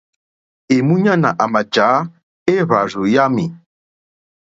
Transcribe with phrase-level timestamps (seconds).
[0.75, 1.87] Èmúɲánà àmà jǎ
[2.53, 3.45] éhwàrzù yámì.